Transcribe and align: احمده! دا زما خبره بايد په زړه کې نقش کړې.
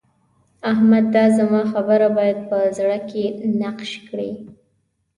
احمده! 0.63 1.11
دا 1.13 1.23
زما 1.37 1.61
خبره 1.71 2.07
بايد 2.17 2.37
په 2.49 2.57
زړه 2.77 2.97
کې 3.09 3.23
نقش 3.61 3.91
کړې. 4.07 4.31